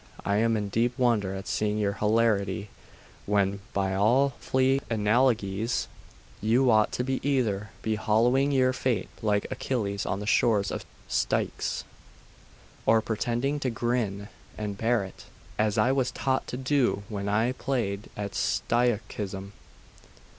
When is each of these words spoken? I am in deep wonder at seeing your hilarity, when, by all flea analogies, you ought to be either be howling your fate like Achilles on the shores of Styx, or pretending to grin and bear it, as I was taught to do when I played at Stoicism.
I 0.25 0.37
am 0.37 0.57
in 0.57 0.69
deep 0.69 0.97
wonder 0.97 1.35
at 1.35 1.45
seeing 1.47 1.77
your 1.77 1.93
hilarity, 1.93 2.69
when, 3.27 3.59
by 3.71 3.93
all 3.93 4.29
flea 4.39 4.81
analogies, 4.89 5.87
you 6.41 6.71
ought 6.71 6.91
to 6.93 7.03
be 7.03 7.19
either 7.21 7.69
be 7.83 7.97
howling 7.97 8.51
your 8.51 8.73
fate 8.73 9.09
like 9.21 9.45
Achilles 9.51 10.07
on 10.07 10.19
the 10.19 10.25
shores 10.25 10.71
of 10.71 10.85
Styx, 11.07 11.83
or 12.87 12.99
pretending 12.99 13.59
to 13.59 13.69
grin 13.69 14.27
and 14.57 14.75
bear 14.75 15.03
it, 15.03 15.25
as 15.59 15.77
I 15.77 15.91
was 15.91 16.09
taught 16.09 16.47
to 16.47 16.57
do 16.57 17.03
when 17.07 17.29
I 17.29 17.51
played 17.51 18.09
at 18.17 18.33
Stoicism. 18.33 19.53